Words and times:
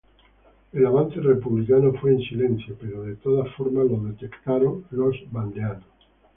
El 0.73 0.83
avance 0.83 1.19
republicano 1.21 1.93
fue 1.93 2.17
silencio, 2.17 2.75
pero 2.81 3.03
de 3.03 3.17
todas 3.17 3.53
formas 3.53 3.85
los 3.85 4.03
detectaron 4.03 4.83
los 4.89 5.15
vandeanos. 5.31 5.83